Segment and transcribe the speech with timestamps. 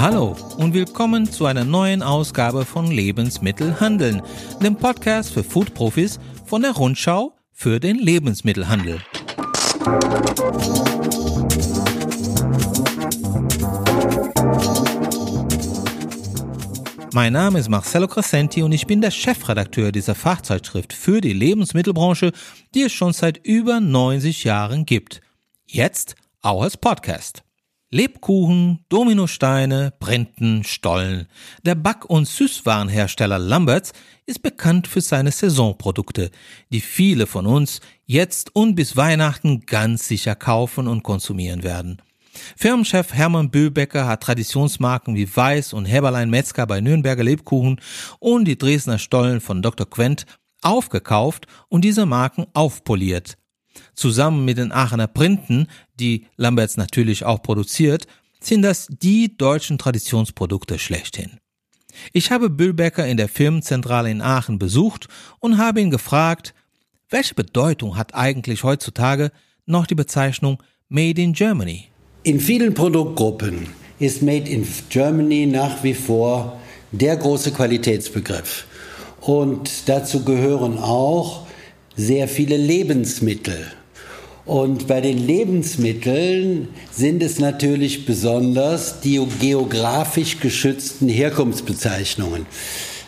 [0.00, 4.22] Hallo und willkommen zu einer neuen Ausgabe von Lebensmittelhandeln,
[4.62, 9.02] dem Podcast für Foodprofis von der Rundschau für den Lebensmittelhandel.
[17.12, 22.32] Mein Name ist Marcelo Crescenti und ich bin der Chefredakteur dieser Fachzeitschrift für die Lebensmittelbranche,
[22.74, 25.20] die es schon seit über 90 Jahren gibt.
[25.66, 27.42] Jetzt auch als Podcast.
[27.92, 31.26] Lebkuchen, Dominosteine, Printen, Stollen.
[31.64, 33.92] Der Back- und Süßwarenhersteller Lamberts
[34.26, 36.30] ist bekannt für seine Saisonprodukte,
[36.72, 42.00] die viele von uns jetzt und bis Weihnachten ganz sicher kaufen und konsumieren werden.
[42.56, 47.80] Firmenchef Hermann Böbecker hat Traditionsmarken wie Weiß und Heberlein Metzger bei Nürnberger Lebkuchen
[48.20, 49.90] und die Dresdner Stollen von Dr.
[49.90, 50.26] Quent
[50.62, 53.36] aufgekauft und diese Marken aufpoliert.
[53.94, 55.66] Zusammen mit den Aachener Printen,
[55.98, 58.06] die Lamberts natürlich auch produziert,
[58.40, 61.38] sind das die deutschen Traditionsprodukte schlechthin.
[62.12, 65.08] Ich habe Bülbecker in der Firmenzentrale in Aachen besucht
[65.40, 66.54] und habe ihn gefragt,
[67.08, 69.32] welche Bedeutung hat eigentlich heutzutage
[69.66, 71.88] noch die Bezeichnung Made in Germany?
[72.22, 76.60] In vielen Produktgruppen ist Made in Germany nach wie vor
[76.92, 78.66] der große Qualitätsbegriff.
[79.20, 81.46] Und dazu gehören auch
[82.00, 83.58] sehr viele Lebensmittel.
[84.46, 92.46] Und bei den Lebensmitteln sind es natürlich besonders die geografisch geschützten Herkunftsbezeichnungen.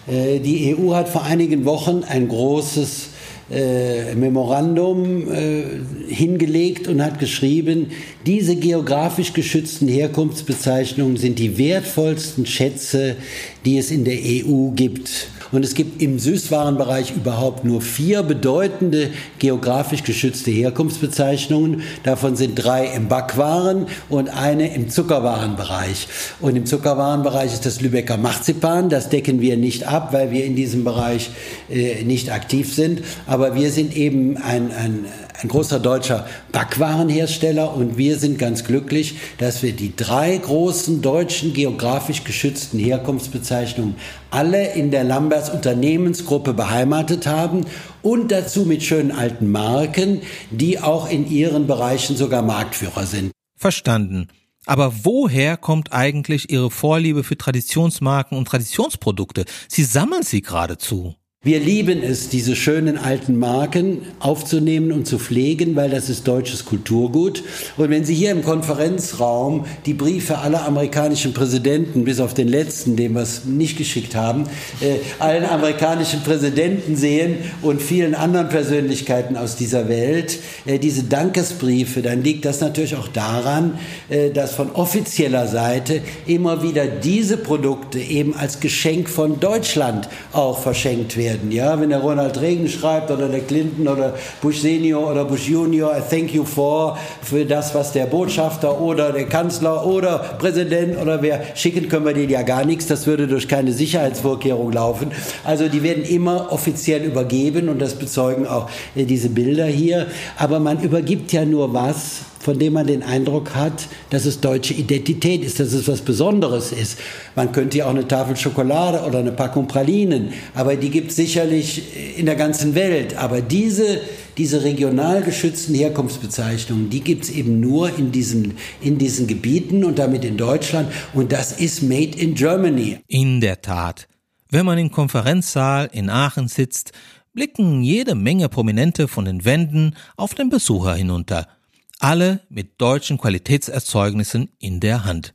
[0.07, 3.09] Äh, die EU hat vor einigen Wochen ein großes
[3.53, 5.65] äh, Memorandum äh,
[6.09, 7.91] hingelegt und hat geschrieben,
[8.27, 13.17] diese geografisch geschützten Herkunftsbezeichnungen sind die wertvollsten Schätze,
[13.65, 15.29] die es in der EU gibt.
[15.53, 21.83] Und es gibt im Süßwarenbereich überhaupt nur vier bedeutende geografisch geschützte Herkunftsbezeichnungen.
[22.05, 26.09] Davon sind drei im Backwaren und eine im Zuckerwarenbereich.
[26.41, 28.89] Und im Zuckerwarenbereich ist das Lübecker Marzipan.
[28.89, 31.31] Das decken wir nicht ab, weil wir in diesem Bereich
[31.71, 33.03] äh, nicht aktiv sind.
[33.27, 35.07] Aber wir sind eben ein, ein
[35.43, 41.53] ein großer deutscher Backwarenhersteller und wir sind ganz glücklich, dass wir die drei großen deutschen
[41.53, 43.97] geografisch geschützten Herkunftsbezeichnungen
[44.31, 47.67] alle in der Lamberts Unternehmensgruppe beheimatet haben
[48.03, 53.33] und dazu mit schönen alten Marken, die auch in ihren Bereichen sogar Marktführer sind.
[53.57, 54.29] Verstanden.
[54.65, 59.45] Aber woher kommt eigentlich Ihre Vorliebe für Traditionsmarken und Traditionsprodukte?
[59.67, 61.17] Sie sammeln sie geradezu.
[61.45, 66.65] Wir lieben es, diese schönen alten Marken aufzunehmen und zu pflegen, weil das ist deutsches
[66.65, 67.43] Kulturgut.
[67.77, 72.95] Und wenn Sie hier im Konferenzraum die Briefe aller amerikanischen Präsidenten, bis auf den letzten,
[72.95, 74.45] den wir es nicht geschickt haben,
[74.81, 82.03] äh, allen amerikanischen Präsidenten sehen und vielen anderen Persönlichkeiten aus dieser Welt, äh, diese Dankesbriefe,
[82.03, 87.99] dann liegt das natürlich auch daran, äh, dass von offizieller Seite immer wieder diese Produkte
[87.99, 91.51] eben als Geschenk von Deutschland auch verschenkt werden werden.
[91.51, 95.97] Ja, wenn der Ronald Reagan schreibt oder der Clinton oder Bush Senior oder Bush Junior,
[95.97, 101.23] I thank you for für das, was der Botschafter oder der Kanzler oder Präsident oder
[101.23, 102.87] wer schicken, können wir denen ja gar nichts.
[102.87, 105.11] Das würde durch keine Sicherheitsvorkehrung laufen.
[105.45, 110.07] Also die werden immer offiziell übergeben und das bezeugen auch äh, diese Bilder hier.
[110.39, 114.75] Aber man übergibt ja nur was, von dem man den Eindruck hat, dass es deutsche
[114.75, 116.99] Identität ist, dass es was Besonderes ist.
[117.37, 121.17] Man könnte ja auch eine Tafel Schokolade oder eine Packung Pralinen, aber die gibt es
[121.17, 121.83] sicherlich
[122.19, 123.17] in der ganzen Welt.
[123.17, 124.01] Aber diese,
[124.39, 130.01] diese regional geschützten Herkunftsbezeichnungen, die gibt es eben nur in diesen, in diesen Gebieten und
[130.01, 130.93] damit in Deutschland.
[131.15, 132.99] Und das ist Made in Germany.
[133.07, 134.09] In der Tat.
[134.51, 136.91] Wenn man im Konferenzsaal in Aachen sitzt,
[137.33, 141.47] blicken jede Menge Prominente von den Wänden auf den Besucher hinunter–
[142.03, 145.33] alle mit deutschen Qualitätserzeugnissen in der Hand.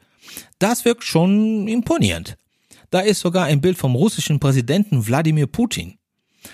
[0.60, 2.38] Das wirkt schon imponierend.
[2.90, 5.98] Da ist sogar ein Bild vom russischen Präsidenten Wladimir Putin.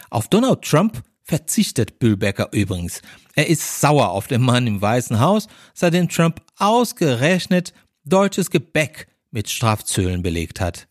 [0.10, 3.02] Auf Donald Trump verzichtet Bühlbecker übrigens.
[3.36, 7.74] Er ist sauer auf den Mann im Weißen Haus, seitdem Trump ausgerechnet
[8.06, 10.88] deutsches Gebäck mit Strafzöllen belegt hat.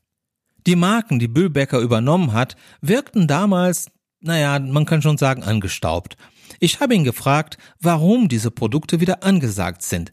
[0.67, 3.87] Die Marken, die Bühlbecker übernommen hat, wirkten damals,
[4.21, 6.17] naja, man kann schon sagen, angestaubt.
[6.61, 10.13] Ich habe ihn gefragt, warum diese Produkte wieder angesagt sind.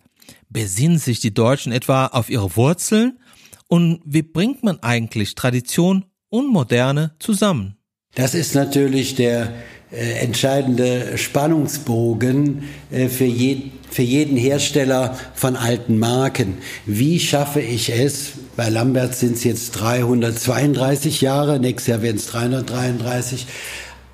[0.50, 3.20] Besinnen sich die Deutschen etwa auf ihre Wurzeln?
[3.68, 7.76] Und wie bringt man eigentlich Tradition und Moderne zusammen?
[8.16, 9.54] Das ist natürlich der
[9.92, 16.58] äh, entscheidende Spannungsbogen äh, für, je, für jeden Hersteller von alten Marken.
[16.86, 18.34] Wie schaffe ich es?
[18.56, 23.48] Bei Lambert sind es jetzt 332 Jahre, nächstes Jahr werden es 333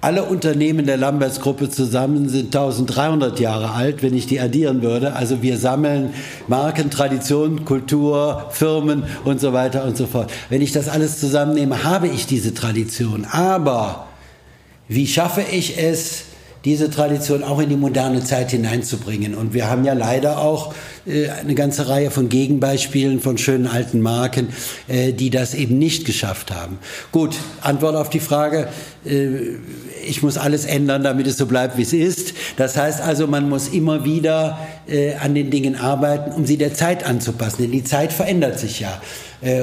[0.06, 5.14] alle Unternehmen der Lamberts-Gruppe zusammen sind 1300 Jahre alt, wenn ich die addieren würde.
[5.14, 6.14] Also wir sammeln
[6.48, 10.32] Marken, Tradition, Kultur, Firmen und so weiter und so fort.
[10.50, 13.26] Wenn ich das alles zusammennehme, habe ich diese Tradition.
[13.26, 14.06] Aber
[14.88, 16.26] wie schaffe ich es,
[16.66, 19.36] diese Tradition auch in die moderne Zeit hineinzubringen.
[19.36, 20.74] Und wir haben ja leider auch
[21.06, 24.50] äh, eine ganze Reihe von Gegenbeispielen von schönen alten Marken,
[24.88, 26.80] äh, die das eben nicht geschafft haben.
[27.12, 28.68] Gut, Antwort auf die Frage,
[29.06, 29.58] äh,
[30.08, 32.34] ich muss alles ändern, damit es so bleibt, wie es ist.
[32.58, 34.60] Das heißt also, man muss immer wieder
[35.20, 37.64] an den Dingen arbeiten, um sie der Zeit anzupassen.
[37.64, 39.02] Denn die Zeit verändert sich ja.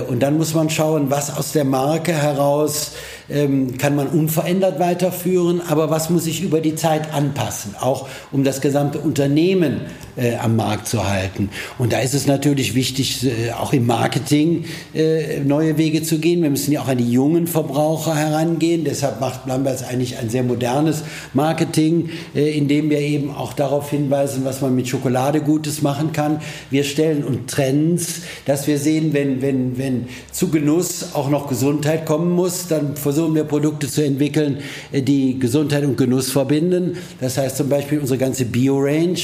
[0.08, 2.90] Und dann muss man schauen, was aus der Marke heraus
[3.32, 8.44] ähm, kann man unverändert weiterführen, aber was muss sich über die Zeit anpassen, auch um
[8.44, 9.82] das gesamte Unternehmen
[10.16, 11.50] äh, am Markt zu halten.
[11.78, 14.64] Und da ist es natürlich wichtig, äh, auch im Marketing
[14.94, 16.42] äh, neue Wege zu gehen.
[16.42, 18.84] Wir müssen ja auch an die jungen Verbraucher herangehen.
[18.84, 21.02] Deshalb macht Lamberts eigentlich ein sehr modernes
[21.32, 26.12] Marketing, äh, in dem wir eben auch darauf hinweisen, was man mit Schokolade Gutes machen
[26.12, 26.40] kann.
[26.70, 32.06] Wir stellen und Trends, dass wir sehen, wenn, wenn, wenn zu Genuss auch noch Gesundheit
[32.06, 34.58] kommen muss, dann versuchen wir Produkte zu entwickeln,
[34.90, 36.96] äh, die Gesundheit und Genuss verbinden.
[37.20, 39.18] Das heißt zum Beispiel unsere ganze Bio-Range,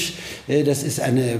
[0.47, 1.37] äh, das ist eine äh,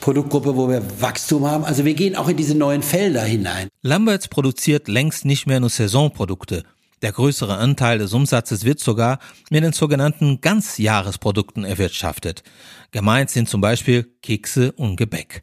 [0.00, 1.64] Produktgruppe, wo wir Wachstum haben.
[1.64, 3.68] Also wir gehen auch in diese neuen Felder hinein.
[3.82, 6.64] Lamberts produziert längst nicht mehr nur Saisonprodukte.
[7.02, 9.18] Der größere Anteil des Umsatzes wird sogar
[9.50, 12.42] mit den sogenannten Ganzjahresprodukten erwirtschaftet.
[12.90, 15.42] Gemeint sind zum Beispiel Kekse und Gebäck.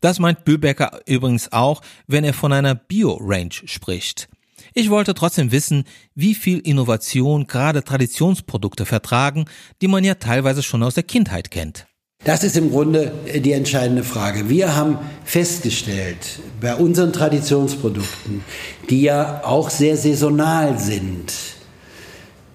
[0.00, 4.28] Das meint Bühlbecker übrigens auch, wenn er von einer Bio-Range spricht.
[4.74, 5.84] Ich wollte trotzdem wissen,
[6.14, 9.46] wie viel Innovation gerade Traditionsprodukte vertragen,
[9.80, 11.86] die man ja teilweise schon aus der Kindheit kennt.
[12.24, 14.48] Das ist im Grunde die entscheidende Frage.
[14.48, 18.44] Wir haben festgestellt, bei unseren Traditionsprodukten,
[18.88, 21.32] die ja auch sehr saisonal sind,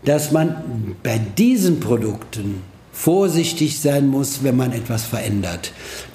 [0.06, 2.64] dass man bei diesen Produkten
[2.98, 5.72] vorsichtig sein muss, wenn man etwas verändert.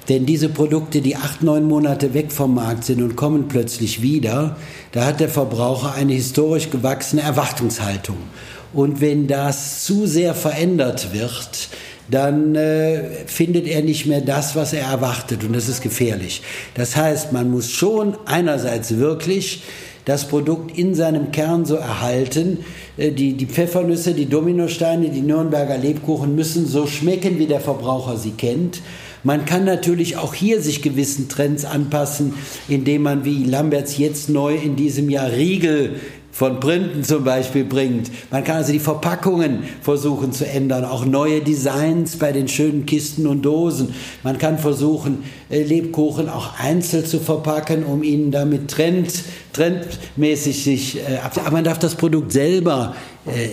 [0.09, 4.57] Denn diese Produkte, die acht, neun Monate weg vom Markt sind und kommen plötzlich wieder,
[4.91, 8.17] da hat der Verbraucher eine historisch gewachsene Erwartungshaltung.
[8.73, 11.69] Und wenn das zu sehr verändert wird,
[12.11, 15.45] dann äh, findet er nicht mehr das, was er erwartet.
[15.45, 16.41] Und das ist gefährlich.
[16.75, 19.63] Das heißt, man muss schon einerseits wirklich
[20.03, 22.65] das Produkt in seinem Kern so erhalten.
[22.97, 28.17] Äh, die, die Pfeffernüsse, die Dominosteine, die Nürnberger Lebkuchen müssen so schmecken, wie der Verbraucher
[28.17, 28.81] sie kennt.
[29.23, 32.33] Man kann natürlich auch hier sich gewissen Trends anpassen,
[32.67, 35.95] indem man wie Lamberts jetzt neu in diesem Jahr Riegel
[36.33, 38.09] von Printen zum Beispiel bringt.
[38.31, 43.27] Man kann also die Verpackungen versuchen zu ändern, auch neue Designs bei den schönen Kisten
[43.27, 43.93] und Dosen.
[44.23, 49.13] Man kann versuchen, äh, Lebkuchen auch einzeln zu verpacken, um ihnen damit Trend,
[49.53, 52.95] trendmäßig sich, äh, aber man darf das Produkt selber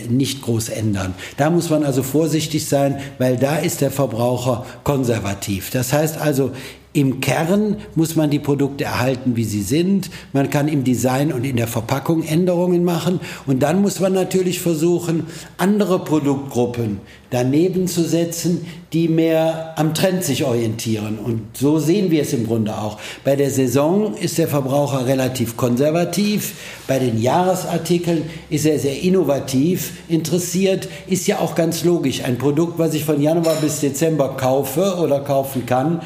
[0.08, 1.14] nicht groß ändern.
[1.36, 5.70] Da muss man also vorsichtig sein, weil da ist der Verbraucher konservativ.
[5.70, 6.50] Das heißt also,
[6.92, 10.10] im Kern muss man die Produkte erhalten, wie sie sind.
[10.32, 13.20] Man kann im Design und in der Verpackung Änderungen machen.
[13.46, 16.98] Und dann muss man natürlich versuchen, andere Produktgruppen
[17.30, 21.18] daneben zu setzen, die mehr am Trend sich orientieren.
[21.18, 22.98] Und so sehen wir es im Grunde auch.
[23.24, 26.54] Bei der Saison ist der Verbraucher relativ konservativ.
[26.88, 30.88] Bei den Jahresartikeln ist er sehr innovativ interessiert.
[31.06, 32.24] Ist ja auch ganz logisch.
[32.24, 36.00] Ein Produkt, was ich von Januar bis Dezember kaufe oder kaufen kann,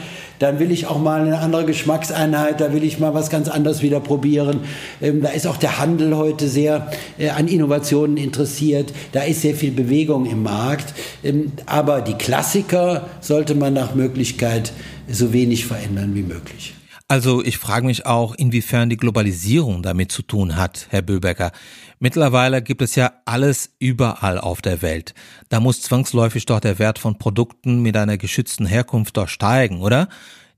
[0.44, 3.80] dann will ich auch mal eine andere Geschmackseinheit, da will ich mal was ganz anderes
[3.80, 4.60] wieder probieren.
[5.00, 9.54] Ähm, da ist auch der Handel heute sehr äh, an Innovationen interessiert, da ist sehr
[9.54, 10.92] viel Bewegung im Markt.
[11.24, 14.72] Ähm, aber die Klassiker sollte man nach Möglichkeit
[15.10, 16.74] so wenig verändern wie möglich.
[17.14, 21.52] Also ich frage mich auch, inwiefern die Globalisierung damit zu tun hat, Herr Böbecker.
[22.00, 25.14] Mittlerweile gibt es ja alles überall auf der Welt.
[25.48, 30.08] Da muss zwangsläufig doch der Wert von Produkten mit einer geschützten Herkunft doch steigen, oder?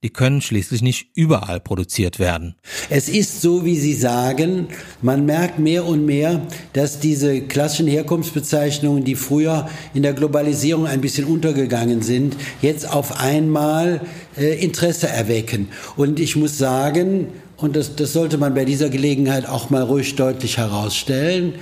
[0.07, 2.55] Die können schließlich nicht überall produziert werden.
[2.91, 4.69] Es ist so, wie Sie sagen,
[5.03, 6.43] man merkt mehr und mehr,
[6.75, 13.19] dass diese klassischen Herkunftsbezeichnungen, die früher in der Globalisierung ein bisschen untergegangen sind, jetzt auf
[13.19, 14.01] einmal
[14.39, 15.71] äh, Interesse erwecken.
[15.97, 20.15] Und ich muss sagen, und das, das sollte man bei dieser Gelegenheit auch mal ruhig
[20.15, 21.55] deutlich herausstellen,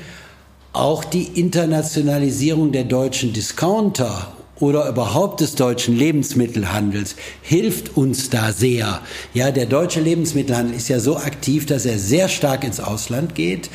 [0.75, 9.00] auch die Internationalisierung der deutschen Discounter oder überhaupt des deutschen Lebensmittelhandels hilft uns da sehr.
[9.32, 13.70] Ja, der deutsche Lebensmittelhandel ist ja so aktiv, dass er sehr stark ins Ausland geht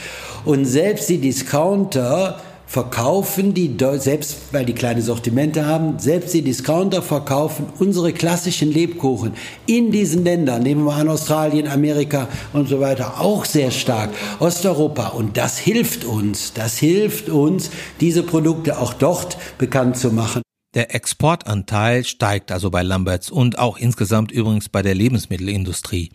[0.46, 7.02] und selbst die Discounter verkaufen die, selbst weil die kleine Sortimente haben, selbst die Discounter
[7.02, 9.34] verkaufen unsere klassischen Lebkuchen
[9.66, 15.08] in diesen Ländern, nehmen wir an Australien, Amerika und so weiter, auch sehr stark, Osteuropa.
[15.08, 17.72] Und das hilft uns, das hilft uns,
[18.02, 20.44] diese Produkte auch dort bekannt zu machen.
[20.76, 26.12] Der Exportanteil steigt also bei Lamberts und auch insgesamt übrigens bei der Lebensmittelindustrie.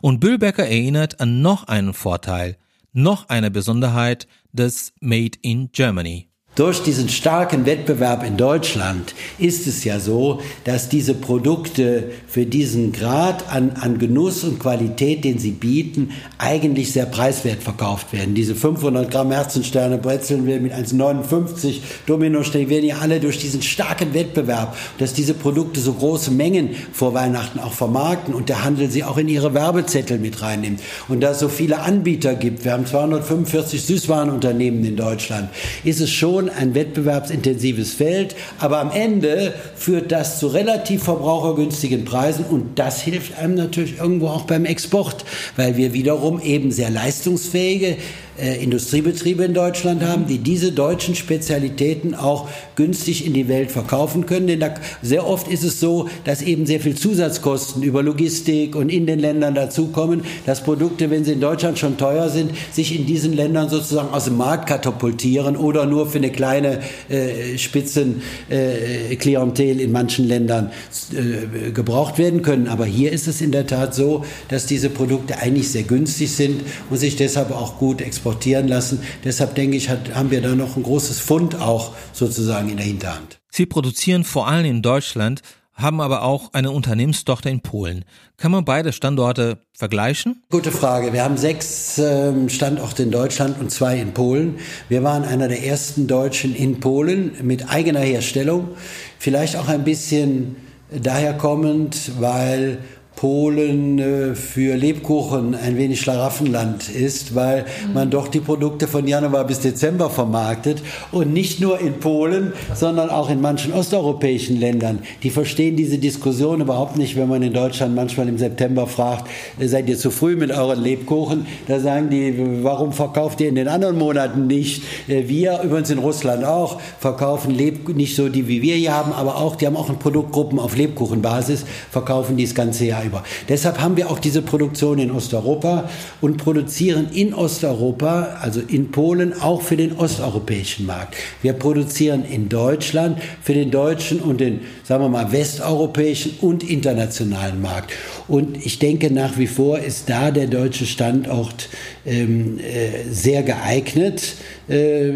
[0.00, 2.56] Und Büllbecker erinnert an noch einen Vorteil,
[2.92, 6.25] noch eine Besonderheit des Made in Germany.
[6.56, 12.92] Durch diesen starken Wettbewerb in Deutschland ist es ja so, dass diese Produkte für diesen
[12.92, 18.34] Grad an, an Genuss und Qualität, den sie bieten, eigentlich sehr preiswert verkauft werden.
[18.34, 24.14] Diese 500 Gramm Herzensterne Brezeln wir mit 1,59 Dominosteine werden ja alle durch diesen starken
[24.14, 29.04] Wettbewerb, dass diese Produkte so große Mengen vor Weihnachten auch vermarkten und der Handel sie
[29.04, 30.80] auch in ihre Werbezettel mit reinnimmt.
[31.08, 35.50] Und da es so viele Anbieter gibt, wir haben 245 Süßwarenunternehmen in Deutschland,
[35.84, 42.04] ist es schon schon ein wettbewerbsintensives Feld, aber am Ende führt das zu relativ verbrauchergünstigen
[42.04, 45.24] Preisen und das hilft einem natürlich irgendwo auch beim Export,
[45.56, 47.96] weil wir wiederum eben sehr leistungsfähige
[48.38, 54.26] äh, Industriebetriebe in Deutschland haben, die diese deutschen Spezialitäten auch günstig in die Welt verkaufen
[54.26, 54.46] können.
[54.46, 58.90] Denn da, sehr oft ist es so, dass eben sehr viel Zusatzkosten über Logistik und
[58.90, 63.06] in den Ländern dazukommen, dass Produkte, wenn sie in Deutschland schon teuer sind, sich in
[63.06, 69.82] diesen Ländern sozusagen aus dem Markt katapultieren oder nur für eine kleine äh, Spitzenklientel äh,
[69.82, 70.72] in manchen Ländern
[71.12, 72.68] äh, gebraucht werden können.
[72.68, 76.60] Aber hier ist es in der Tat so, dass diese Produkte eigentlich sehr günstig sind
[76.90, 79.00] und sich deshalb auch gut exportieren exportieren lassen.
[79.24, 82.86] Deshalb denke ich, hat, haben wir da noch ein großes Fund auch sozusagen in der
[82.86, 83.38] Hinterhand.
[83.50, 85.42] Sie produzieren vor allem in Deutschland,
[85.72, 88.04] haben aber auch eine Unternehmenstochter in Polen.
[88.36, 90.42] Kann man beide Standorte vergleichen?
[90.50, 91.12] Gute Frage.
[91.12, 94.58] Wir haben sechs ähm, Standorte in Deutschland und zwei in Polen.
[94.88, 98.70] Wir waren einer der ersten Deutschen in Polen mit eigener Herstellung.
[99.18, 100.56] Vielleicht auch ein bisschen
[100.90, 102.78] daher kommend, weil
[103.16, 107.94] Polen äh, für Lebkuchen ein wenig Schlaraffenland ist, weil mhm.
[107.94, 110.82] man doch die Produkte von Januar bis Dezember vermarktet
[111.12, 114.98] und nicht nur in Polen, sondern auch in manchen osteuropäischen Ländern.
[115.22, 119.66] Die verstehen diese Diskussion überhaupt nicht, wenn man in Deutschland manchmal im September fragt, äh,
[119.66, 121.46] seid ihr zu früh mit euren Lebkuchen?
[121.68, 124.82] Da sagen die, warum verkauft ihr in den anderen Monaten nicht?
[125.08, 129.14] Äh, wir, übrigens in Russland auch, verkaufen Leb nicht so die, wie wir hier haben,
[129.14, 133.24] aber auch, die haben auch Produktgruppen auf Lebkuchenbasis, verkaufen die das ganze Jahr über.
[133.48, 135.88] Deshalb haben wir auch diese Produktion in Osteuropa
[136.20, 141.16] und produzieren in Osteuropa, also in Polen, auch für den osteuropäischen Markt.
[141.42, 147.60] Wir produzieren in Deutschland für den deutschen und den, sagen wir mal, westeuropäischen und internationalen
[147.62, 147.92] Markt.
[148.28, 151.68] Und ich denke, nach wie vor ist da der deutsche Standort
[152.04, 154.34] ähm, äh, sehr geeignet,
[154.68, 155.12] äh,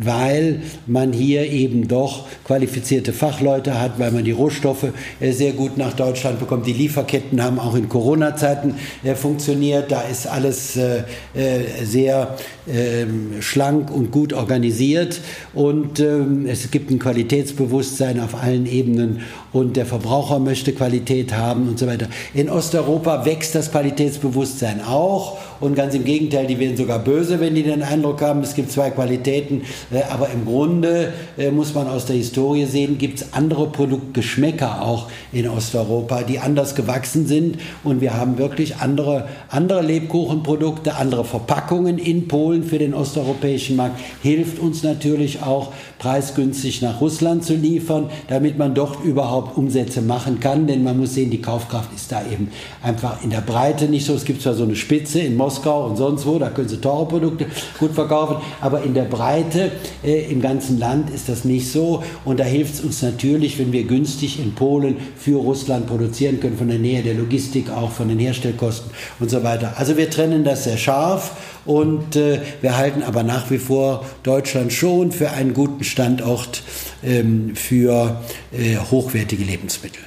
[0.00, 4.86] weil man hier eben doch qualifizierte Fachleute hat, weil man die Rohstoffe
[5.20, 6.66] äh, sehr gut nach Deutschland bekommt.
[6.66, 8.74] Die Lieferketten haben auch in Corona-Zeiten
[9.04, 9.92] äh, funktioniert.
[9.92, 12.36] Da ist alles äh, äh, sehr
[12.68, 15.20] ähm, schlank und gut organisiert
[15.54, 19.20] und ähm, es gibt ein Qualitätsbewusstsein auf allen Ebenen
[19.52, 22.06] und der Verbraucher möchte Qualität haben und so weiter.
[22.34, 27.54] In Osteuropa wächst das Qualitätsbewusstsein auch und ganz im Gegenteil, die werden sogar böse, wenn
[27.54, 29.62] die den Eindruck haben, es gibt zwei Qualitäten.
[29.92, 34.82] Äh, aber im Grunde äh, muss man aus der Historie sehen, gibt es andere Produktgeschmäcker
[34.82, 37.58] auch in Osteuropa, die anders gewachsen sind.
[37.84, 44.00] Und wir haben wirklich andere, andere Lebkuchenprodukte, andere Verpackungen in Polen für den osteuropäischen Markt.
[44.22, 50.40] Hilft uns natürlich auch, preisgünstig nach Russland zu liefern, damit man dort überhaupt Umsätze machen
[50.40, 50.66] kann.
[50.66, 52.50] Denn man muss sehen, die Kaufkraft ist da eben
[52.82, 54.14] einfach in der Breite nicht so.
[54.14, 57.06] Es gibt zwar so eine Spitze in Moskau und sonst wo, da können sie teure
[57.06, 57.46] Produkte
[57.78, 59.70] gut verkaufen, aber in der Breite
[60.02, 63.72] äh, im ganzen Land ist das nicht so und da hilft es uns natürlich, wenn
[63.72, 68.08] wir günstig in Polen für Russland produzieren können, von der Nähe der Logistik auch, von
[68.08, 68.90] den Herstellkosten
[69.20, 69.74] und so weiter.
[69.76, 71.32] Also wir trennen das sehr scharf
[71.64, 76.62] und äh, wir halten aber nach wie vor Deutschland schon für einen guten Standort
[77.02, 80.02] ähm, für äh, hochwertige Lebensmittel.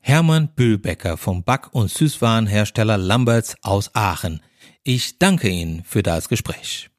[0.00, 4.40] Hermann Bühlbecker vom Back- und Süßwarenhersteller Lamberts aus Aachen.
[4.82, 6.90] Ich danke Ihnen für das Gespräch.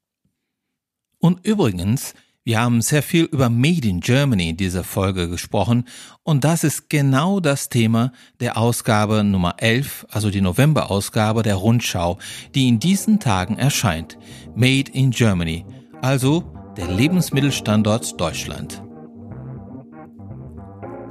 [1.19, 2.13] Und übrigens,
[2.45, 5.85] wir haben sehr viel über Made in Germany in dieser Folge gesprochen
[6.23, 12.17] und das ist genau das Thema der Ausgabe Nummer 11, also die November-Ausgabe der Rundschau,
[12.53, 14.17] die in diesen Tagen erscheint.
[14.55, 15.65] Made in Germany,
[16.01, 16.43] also
[16.75, 18.83] der Lebensmittelstandort Deutschland.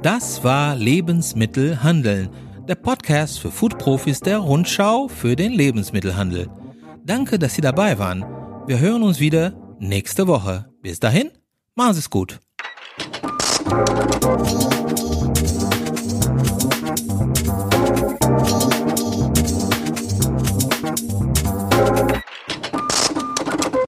[0.03, 2.29] Das war Lebensmittelhandeln,
[2.67, 6.47] der Podcast für Foodprofis der Rundschau für den Lebensmittelhandel.
[7.03, 8.23] Danke, dass Sie dabei waren.
[8.67, 10.69] Wir hören uns wieder nächste Woche.
[10.81, 11.31] Bis dahin,
[11.75, 12.39] Machen es gut.